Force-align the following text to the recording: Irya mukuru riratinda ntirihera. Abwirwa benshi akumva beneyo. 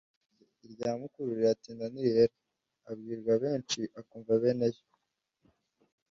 Irya 0.65 0.89
mukuru 1.01 1.29
riratinda 1.37 1.85
ntirihera. 1.91 2.35
Abwirwa 2.89 3.33
benshi 3.43 3.79
akumva 3.99 4.31
beneyo. 4.43 4.83